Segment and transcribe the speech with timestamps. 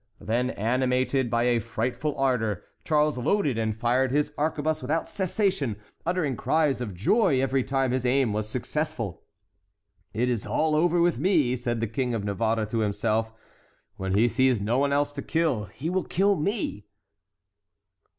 [0.19, 5.75] Then, animated by a frightful ardor, Charles loaded and fired his arquebuse without cessation,
[6.07, 9.21] uttering cries of joy every time his aim was successful.
[10.11, 13.31] "It is all over with me!" said the King of Navarre to himself;
[13.95, 16.87] "when he sees no one else to kill, he will kill me!"